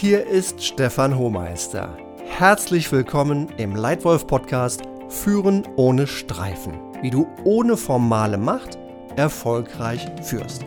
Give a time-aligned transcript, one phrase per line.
[0.00, 1.98] Hier ist Stefan Hohmeister.
[2.24, 6.78] Herzlich willkommen im Leitwolf Podcast Führen ohne Streifen.
[7.02, 8.78] Wie du ohne formale Macht
[9.16, 10.64] erfolgreich führst.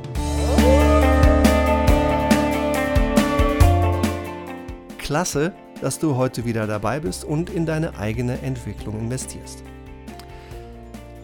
[4.98, 9.64] Klasse, dass du heute wieder dabei bist und in deine eigene Entwicklung investierst.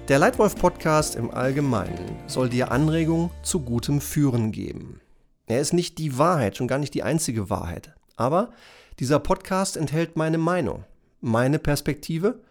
[0.08, 5.02] Der Leitwolf Podcast im Allgemeinen soll dir Anregungen zu gutem Führen geben.
[5.48, 7.94] Er ist nicht die Wahrheit, schon gar nicht die einzige Wahrheit.
[8.18, 8.52] Aber
[9.00, 10.84] dieser Podcast enthält meine Meinung,
[11.22, 12.42] meine Perspektive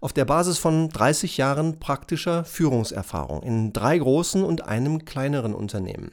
[0.00, 6.12] auf der Basis von 30 Jahren praktischer Führungserfahrung in drei großen und einem kleineren Unternehmen.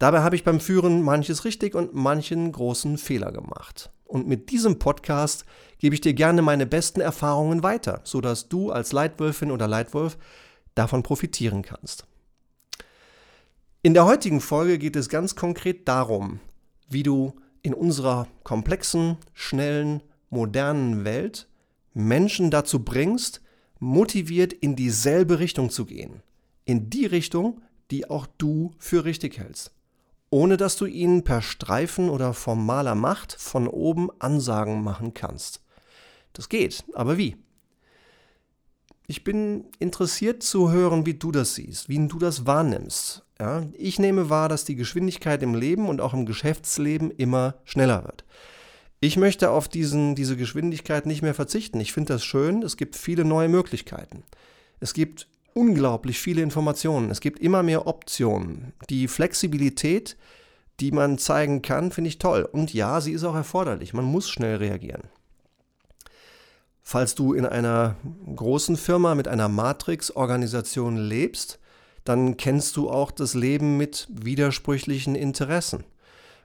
[0.00, 3.90] Dabei habe ich beim Führen manches richtig und manchen großen Fehler gemacht.
[4.04, 5.44] Und mit diesem Podcast
[5.78, 10.18] gebe ich dir gerne meine besten Erfahrungen weiter, sodass du als Leitwölfin oder Leitwolf
[10.74, 12.06] davon profitieren kannst.
[13.84, 16.40] In der heutigen Folge geht es ganz konkret darum,
[16.88, 21.50] wie du in unserer komplexen, schnellen, modernen Welt
[21.92, 23.42] Menschen dazu bringst,
[23.80, 26.22] motiviert in dieselbe Richtung zu gehen.
[26.64, 29.70] In die Richtung, die auch du für richtig hältst.
[30.30, 35.62] Ohne dass du ihnen per Streifen oder formaler Macht von oben Ansagen machen kannst.
[36.32, 37.36] Das geht, aber wie?
[39.06, 43.23] Ich bin interessiert zu hören, wie du das siehst, wie du das wahrnimmst.
[43.40, 48.04] Ja, ich nehme wahr, dass die Geschwindigkeit im Leben und auch im Geschäftsleben immer schneller
[48.04, 48.24] wird.
[49.00, 51.80] Ich möchte auf diesen, diese Geschwindigkeit nicht mehr verzichten.
[51.80, 52.62] Ich finde das schön.
[52.62, 54.22] Es gibt viele neue Möglichkeiten.
[54.80, 57.10] Es gibt unglaublich viele Informationen.
[57.10, 58.72] Es gibt immer mehr Optionen.
[58.88, 60.16] Die Flexibilität,
[60.80, 62.48] die man zeigen kann, finde ich toll.
[62.50, 63.94] Und ja, sie ist auch erforderlich.
[63.94, 65.02] Man muss schnell reagieren.
[66.82, 67.96] Falls du in einer
[68.34, 71.58] großen Firma mit einer Matrix-Organisation lebst,
[72.04, 75.84] dann kennst du auch das Leben mit widersprüchlichen Interessen,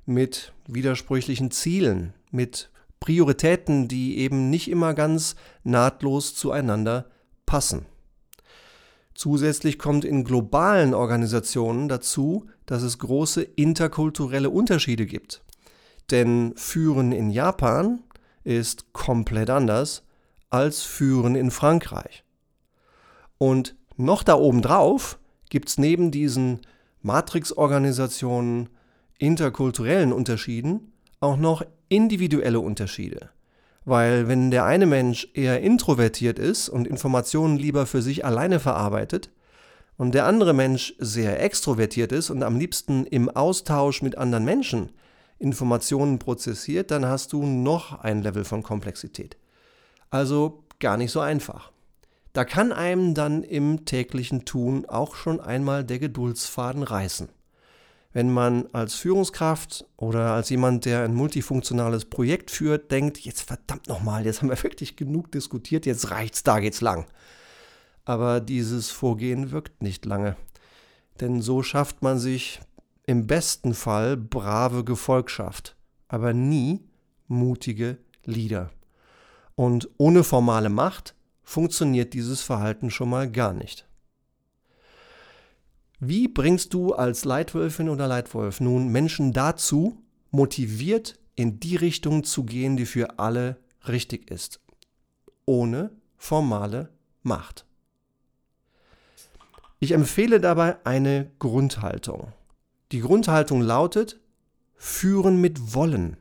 [0.06, 7.10] mit widersprüchlichen Zielen, mit Prioritäten, die eben nicht immer ganz nahtlos zueinander
[7.46, 7.86] passen.
[9.14, 15.44] Zusätzlich kommt in globalen Organisationen dazu, dass es große interkulturelle Unterschiede gibt.
[16.12, 18.02] Denn Führen in Japan
[18.44, 20.04] ist komplett anders
[20.50, 22.24] als Führen in Frankreich.
[23.38, 25.19] Und noch da oben drauf
[25.50, 26.62] gibt es neben diesen
[27.02, 28.70] Matrix-Organisationen
[29.18, 33.30] interkulturellen Unterschieden auch noch individuelle Unterschiede.
[33.86, 39.32] Weil wenn der eine Mensch eher introvertiert ist und Informationen lieber für sich alleine verarbeitet,
[40.00, 44.94] und der andere Mensch sehr extrovertiert ist und am liebsten im Austausch mit anderen Menschen
[45.40, 49.36] Informationen prozessiert, dann hast du noch ein Level von Komplexität.
[50.10, 51.74] Also gar nicht so einfach.
[52.40, 57.28] Da kann einem dann im täglichen Tun auch schon einmal der Geduldsfaden reißen.
[58.14, 63.90] Wenn man als Führungskraft oder als jemand, der ein multifunktionales Projekt führt, denkt, jetzt verdammt
[63.90, 67.08] nochmal, jetzt haben wir wirklich genug diskutiert, jetzt reicht's, da geht's lang.
[68.06, 70.38] Aber dieses Vorgehen wirkt nicht lange.
[71.20, 72.62] Denn so schafft man sich
[73.06, 75.76] im besten Fall brave Gefolgschaft,
[76.08, 76.86] aber nie
[77.28, 78.70] mutige Leader.
[79.56, 81.16] Und ohne formale Macht
[81.50, 83.88] funktioniert dieses Verhalten schon mal gar nicht.
[86.00, 92.44] Wie bringst du als Leitwölfin oder Leitwolf nun Menschen dazu, motiviert in die Richtung zu
[92.44, 94.62] gehen, die für alle richtig ist,
[95.46, 96.94] ohne formale
[97.24, 97.66] Macht?
[99.80, 102.32] Ich empfehle dabei eine Grundhaltung.
[102.92, 104.20] Die Grundhaltung lautet,
[104.76, 106.18] führen mit wollen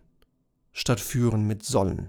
[0.78, 2.08] statt führen mit sollen.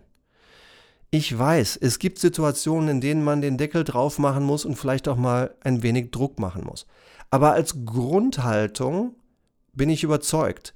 [1.12, 5.08] Ich weiß, es gibt Situationen, in denen man den Deckel drauf machen muss und vielleicht
[5.08, 6.86] auch mal ein wenig Druck machen muss.
[7.32, 9.16] Aber als Grundhaltung
[9.74, 10.74] bin ich überzeugt,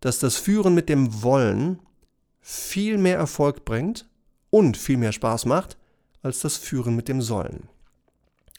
[0.00, 1.78] dass das Führen mit dem Wollen
[2.40, 4.06] viel mehr Erfolg bringt
[4.50, 5.76] und viel mehr Spaß macht
[6.22, 7.68] als das Führen mit dem Sollen.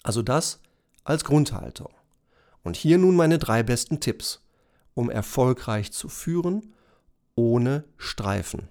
[0.03, 0.59] Also das
[1.03, 1.89] als Grundhaltung.
[2.63, 4.41] Und hier nun meine drei besten Tipps,
[4.93, 6.73] um erfolgreich zu führen,
[7.35, 8.69] ohne Streifen,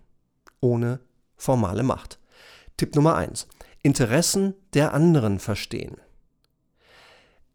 [0.61, 1.01] ohne
[1.37, 2.20] formale Macht.
[2.81, 3.47] Tipp Nummer eins:
[3.83, 5.99] Interessen der anderen verstehen.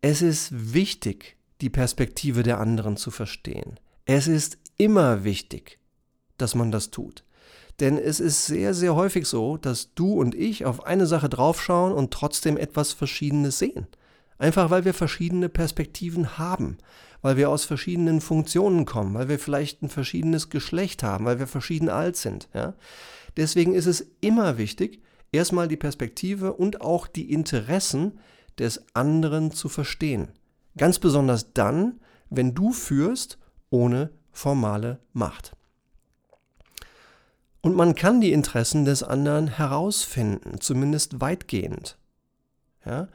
[0.01, 3.79] Es ist wichtig, die Perspektive der anderen zu verstehen.
[4.05, 5.79] Es ist immer wichtig,
[6.37, 7.23] dass man das tut.
[7.79, 11.91] Denn es ist sehr, sehr häufig so, dass du und ich auf eine Sache draufschauen
[11.91, 13.87] und trotzdem etwas Verschiedenes sehen.
[14.37, 16.77] Einfach weil wir verschiedene Perspektiven haben,
[17.23, 21.47] weil wir aus verschiedenen Funktionen kommen, weil wir vielleicht ein verschiedenes Geschlecht haben, weil wir
[21.47, 22.47] verschieden alt sind.
[22.53, 22.75] Ja?
[23.37, 25.01] Deswegen ist es immer wichtig,
[25.35, 28.19] erstmal die Perspektive und auch die Interessen
[28.57, 30.31] des anderen zu verstehen.
[30.77, 31.99] Ganz besonders dann,
[32.29, 33.37] wenn du führst
[33.69, 35.55] ohne formale Macht.
[37.61, 41.97] Und man kann die Interessen des anderen herausfinden, zumindest weitgehend.
[42.85, 43.07] Ja?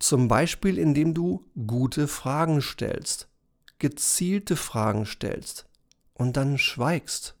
[0.00, 3.28] Zum Beispiel, indem du gute Fragen stellst,
[3.78, 5.66] gezielte Fragen stellst
[6.14, 7.36] und dann schweigst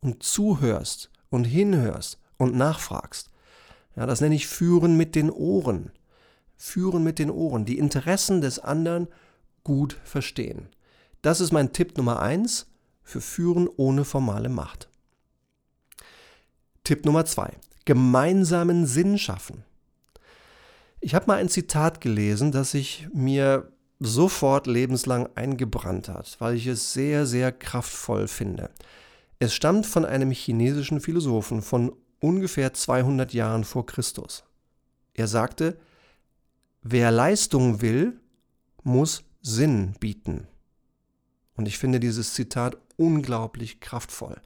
[0.00, 3.30] und zuhörst und hinhörst und nachfragst.
[3.98, 5.90] Ja, das nenne ich Führen mit den Ohren.
[6.56, 9.08] Führen mit den Ohren, die Interessen des anderen
[9.64, 10.68] gut verstehen.
[11.20, 12.68] Das ist mein Tipp Nummer eins
[13.02, 14.88] für Führen ohne formale Macht.
[16.84, 17.56] Tipp Nummer zwei:
[17.86, 19.64] Gemeinsamen Sinn schaffen.
[21.00, 26.68] Ich habe mal ein Zitat gelesen, das sich mir sofort lebenslang eingebrannt hat, weil ich
[26.68, 28.70] es sehr, sehr kraftvoll finde.
[29.40, 34.44] Es stammt von einem chinesischen Philosophen von ungefähr 200 Jahren vor Christus.
[35.14, 35.78] Er sagte,
[36.82, 38.20] wer Leistung will,
[38.82, 40.46] muss Sinn bieten.
[41.56, 44.40] Und ich finde dieses Zitat unglaublich kraftvoll.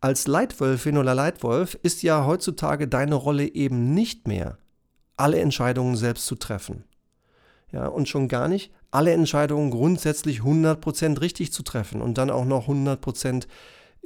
[0.00, 4.58] Als Leitwölfin oder Leitwolf ist ja heutzutage deine Rolle eben nicht mehr,
[5.16, 6.84] alle Entscheidungen selbst zu treffen.
[7.72, 12.46] Ja, und schon gar nicht alle Entscheidungen grundsätzlich 100% richtig zu treffen und dann auch
[12.46, 13.46] noch 100%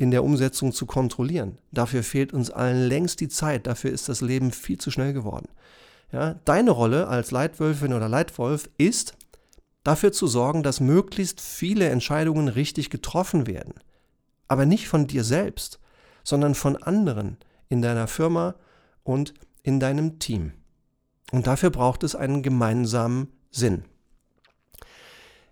[0.00, 1.58] in der Umsetzung zu kontrollieren.
[1.73, 5.50] Dafür fehlt uns allen längst die Zeit, dafür ist das Leben viel zu schnell geworden.
[6.11, 9.12] Ja, deine Rolle als Leitwölfin oder Leitwolf ist,
[9.85, 13.75] dafür zu sorgen, dass möglichst viele Entscheidungen richtig getroffen werden.
[14.49, 15.79] Aber nicht von dir selbst,
[16.25, 17.37] sondern von anderen
[17.69, 18.55] in deiner Firma
[19.02, 20.55] und in deinem Team.
[21.31, 23.85] Und dafür braucht es einen gemeinsamen Sinn.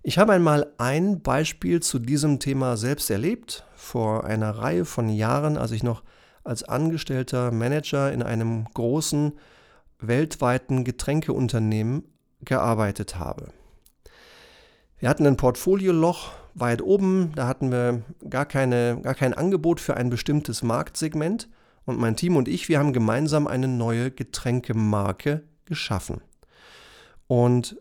[0.09, 5.59] Ich habe einmal ein Beispiel zu diesem Thema selbst erlebt, vor einer Reihe von Jahren,
[5.59, 6.03] als ich noch
[6.45, 9.35] als angestellter Manager in einem großen
[9.99, 12.05] weltweiten Getränkeunternehmen
[12.41, 13.53] gearbeitet habe.
[14.99, 18.01] Wir hatten ein Portfolioloch weit oben, da hatten wir
[18.31, 21.51] gar, keine, gar kein Angebot für ein bestimmtes Marktsegment
[21.85, 26.23] und mein Team und ich, wir haben gemeinsam eine neue Getränkemarke geschaffen.
[27.27, 27.77] Und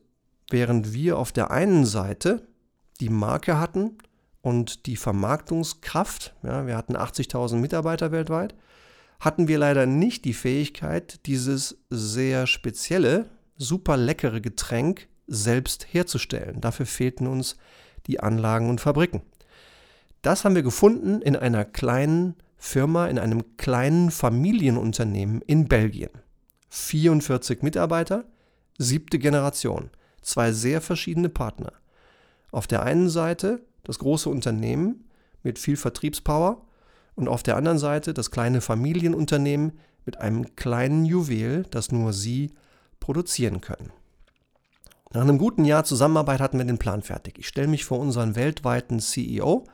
[0.49, 2.47] während wir auf der einen Seite
[2.99, 3.97] die Marke hatten
[4.41, 8.55] und die Vermarktungskraft, ja, wir hatten 80.000 Mitarbeiter weltweit,
[9.19, 16.61] hatten wir leider nicht die Fähigkeit, dieses sehr spezielle, super leckere Getränk selbst herzustellen.
[16.61, 17.57] Dafür fehlten uns
[18.05, 19.21] die Anlagen und Fabriken.
[20.21, 26.09] Das haben wir gefunden in einer kleinen Firma, in einem kleinen Familienunternehmen in Belgien.
[26.69, 28.25] 44 Mitarbeiter,
[28.77, 29.89] siebte Generation,
[30.21, 31.73] zwei sehr verschiedene Partner.
[32.51, 35.09] Auf der einen Seite das große Unternehmen
[35.43, 36.61] mit viel Vertriebspower
[37.15, 42.51] und auf der anderen Seite das kleine Familienunternehmen mit einem kleinen Juwel, das nur sie
[42.99, 43.91] produzieren können.
[45.13, 47.37] Nach einem guten Jahr Zusammenarbeit hatten wir den Plan fertig.
[47.39, 49.65] Ich stelle mich vor unseren weltweiten CEO,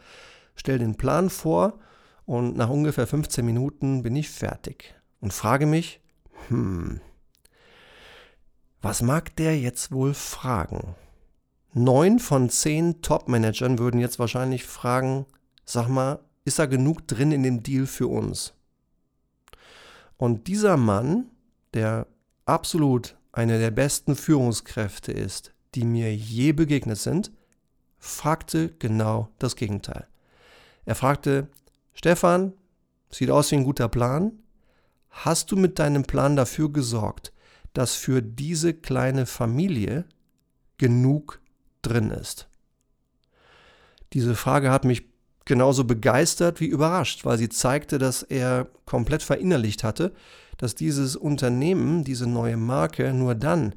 [0.56, 1.80] stelle den Plan vor
[2.26, 6.02] und nach ungefähr 15 Minuten bin ich fertig und frage mich,
[6.50, 7.02] hm,
[8.84, 10.96] was mag der jetzt wohl fragen?
[11.74, 15.26] Neun von zehn Top-Managern würden jetzt wahrscheinlich fragen,
[15.66, 18.54] sag mal, ist da genug drin in dem Deal für uns?
[20.18, 21.32] Und dieser Mann,
[21.74, 22.08] der
[22.46, 27.32] absolut eine der besten Führungskräfte ist, die mir je begegnet sind,
[27.98, 30.08] fragte genau das Gegenteil.
[30.86, 31.48] Er fragte,
[31.94, 32.54] Stefan,
[33.10, 34.34] sieht aus wie ein guter Plan.
[35.10, 37.33] Hast du mit deinem Plan dafür gesorgt,
[37.74, 40.06] dass für diese kleine Familie
[40.78, 41.42] genug
[41.82, 42.48] drin ist?
[44.14, 45.06] Diese Frage hat mich
[45.46, 50.14] genauso begeistert wie überrascht, weil sie zeigte, dass er komplett verinnerlicht hatte,
[50.58, 53.76] dass dieses Unternehmen, diese neue Marke nur dann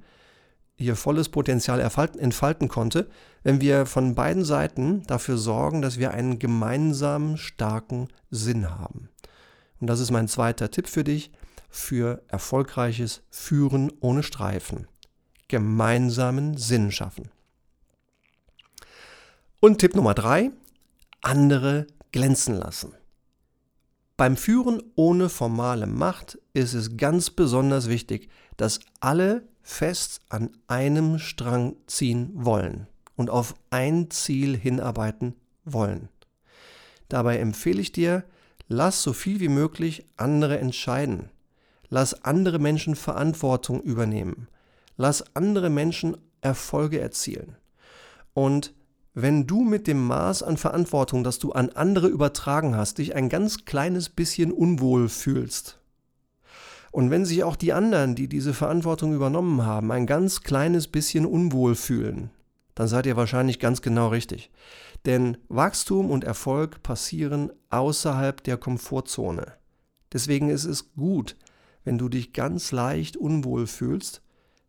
[0.76, 3.09] ihr volles Potenzial entfalten konnte,
[3.43, 9.09] wenn wir von beiden Seiten dafür sorgen, dass wir einen gemeinsamen starken Sinn haben.
[9.81, 11.31] Und das ist mein zweiter Tipp für dich
[11.68, 14.87] für erfolgreiches Führen ohne Streifen.
[15.49, 17.30] Gemeinsamen Sinn schaffen.
[19.61, 20.50] Und Tipp Nummer drei,
[21.23, 22.92] andere glänzen lassen.
[24.16, 31.18] Beim Führen ohne formale Macht ist es ganz besonders wichtig, dass alle fest an einem
[31.18, 36.08] Strang ziehen wollen und auf ein Ziel hinarbeiten wollen.
[37.08, 38.25] Dabei empfehle ich dir,
[38.68, 41.30] lass so viel wie möglich andere entscheiden.
[41.88, 44.49] Lass andere Menschen Verantwortung übernehmen.
[44.97, 47.57] Lass andere Menschen Erfolge erzielen.
[48.35, 48.75] Und
[49.14, 53.28] wenn du mit dem Maß an Verantwortung, das du an andere übertragen hast, dich ein
[53.28, 55.81] ganz kleines bisschen unwohl fühlst,
[56.97, 61.26] und wenn sich auch die anderen, die diese Verantwortung übernommen haben, ein ganz kleines bisschen
[61.26, 62.31] unwohl fühlen,
[62.75, 64.50] dann seid ihr wahrscheinlich ganz genau richtig.
[65.05, 69.52] Denn Wachstum und Erfolg passieren außerhalb der Komfortzone.
[70.14, 71.37] Deswegen ist es gut,
[71.87, 74.21] wenn du dich ganz leicht unwohl fühlst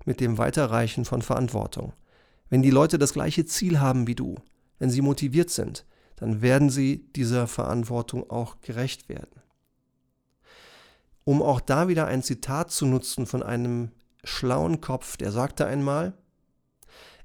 [0.05, 1.93] mit dem Weiterreichen von Verantwortung.
[2.47, 4.35] Wenn die Leute das gleiche Ziel haben wie du,
[4.77, 5.83] wenn sie motiviert sind,
[6.15, 9.41] dann werden sie dieser Verantwortung auch gerecht werden.
[11.23, 13.91] Um auch da wieder ein Zitat zu nutzen von einem
[14.23, 16.13] schlauen Kopf, der sagte einmal,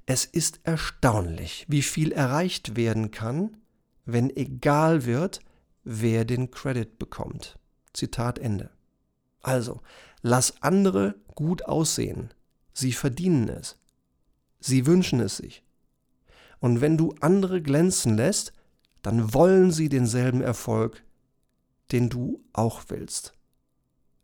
[0.07, 3.57] es ist erstaunlich, wie viel erreicht werden kann,
[4.05, 5.39] wenn egal wird,
[5.83, 7.59] wer den Credit bekommt.
[7.93, 8.71] Zitat Ende.
[9.43, 9.81] Also,
[10.21, 12.33] lass andere gut aussehen.
[12.73, 13.77] Sie verdienen es.
[14.59, 15.63] Sie wünschen es sich.
[16.59, 18.53] Und wenn du andere glänzen lässt,
[19.01, 21.03] dann wollen sie denselben Erfolg,
[21.91, 23.33] den du auch willst.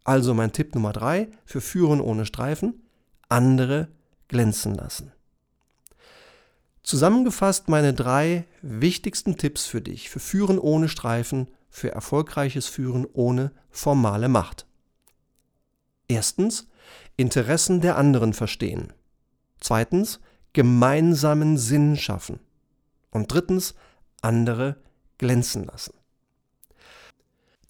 [0.06, 2.82] Also mein Tipp Nummer drei für Führen ohne Streifen,
[3.28, 3.90] andere
[4.30, 5.12] glänzen lassen.
[6.82, 13.52] Zusammengefasst meine drei wichtigsten Tipps für dich, für Führen ohne Streifen, für erfolgreiches Führen ohne
[13.70, 14.66] formale Macht.
[16.10, 16.68] Erstens,
[17.16, 18.92] Interessen der anderen verstehen.
[19.62, 20.20] Zweitens,
[20.51, 22.39] gemeinsamen Sinn schaffen.
[23.12, 23.75] Und drittens,
[24.22, 24.75] andere
[25.18, 25.94] glänzen lassen.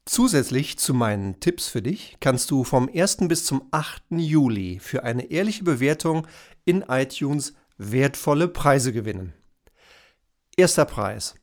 [0.05, 3.27] Zusätzlich zu meinen Tipps für dich kannst du vom 1.
[3.27, 4.03] bis zum 8.
[4.12, 6.25] Juli für eine ehrliche Bewertung
[6.65, 9.34] in iTunes wertvolle Preise gewinnen.
[10.58, 11.36] Erster Preis.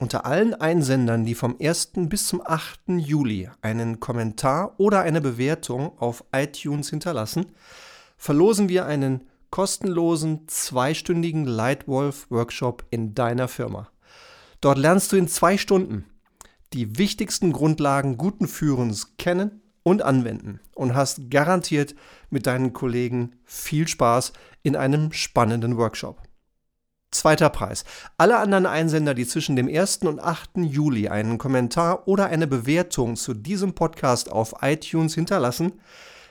[0.00, 1.90] Unter allen Einsendern, die vom 1.
[2.08, 2.80] bis zum 8.
[2.96, 7.52] Juli einen Kommentar oder eine Bewertung auf iTunes hinterlassen,
[8.16, 13.90] verlosen wir einen kostenlosen zweistündigen Lightwolf-Workshop in deiner Firma.
[14.62, 16.06] Dort lernst du in zwei Stunden
[16.72, 21.94] die wichtigsten Grundlagen guten Führens kennen und anwenden und hast garantiert
[22.30, 26.22] mit deinen Kollegen viel Spaß in einem spannenden Workshop.
[27.10, 27.84] Zweiter Preis.
[28.18, 29.98] Alle anderen Einsender, die zwischen dem 1.
[29.98, 30.58] und 8.
[30.58, 35.72] Juli einen Kommentar oder eine Bewertung zu diesem Podcast auf iTunes hinterlassen,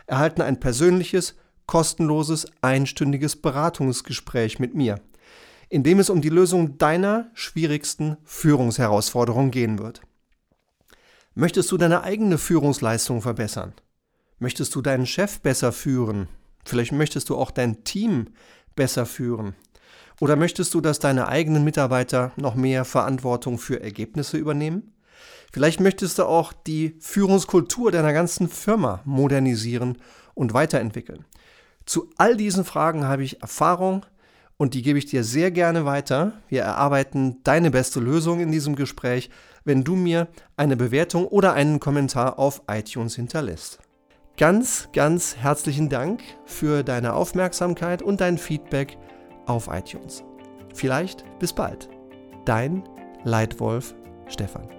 [0.08, 5.02] erhalten ein persönliches, kostenloses, einstündiges Beratungsgespräch mit mir,
[5.68, 10.02] in dem es um die Lösung deiner schwierigsten Führungsherausforderungen gehen wird.
[11.36, 13.74] Möchtest du deine eigene Führungsleistung verbessern?
[14.40, 16.30] Möchtest du deinen Chef besser führen?
[16.64, 18.30] Vielleicht möchtest du auch dein Team
[18.76, 19.56] besser führen.
[20.20, 24.94] Oder möchtest du, dass deine eigenen Mitarbeiter noch mehr Verantwortung für Ergebnisse übernehmen?
[25.52, 29.98] Vielleicht möchtest du auch die Führungskultur deiner ganzen Firma modernisieren
[30.36, 31.26] und weiterentwickeln.
[31.86, 34.06] Zu all diesen Fragen habe ich Erfahrung
[34.58, 36.34] und die gebe ich dir sehr gerne weiter.
[36.50, 39.30] Wir erarbeiten deine beste Lösung in diesem Gespräch,
[39.64, 43.80] wenn du mir eine Bewertung oder einen Kommentar auf iTunes hinterlässt.
[44.38, 48.98] Ganz, ganz herzlichen Dank für deine Aufmerksamkeit und dein Feedback
[49.50, 50.24] auf iTunes.
[50.74, 51.90] Vielleicht bis bald.
[52.46, 52.84] Dein
[53.24, 53.96] Leitwolf
[54.28, 54.79] Stefan.